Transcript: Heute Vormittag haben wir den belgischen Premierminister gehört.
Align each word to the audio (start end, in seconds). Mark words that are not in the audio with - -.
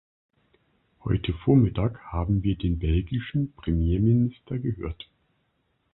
Heute 1.03 1.31
Vormittag 1.31 1.99
haben 2.05 2.41
wir 2.41 2.55
den 2.57 2.79
belgischen 2.79 3.51
Premierminister 3.53 4.57
gehört. 4.57 5.07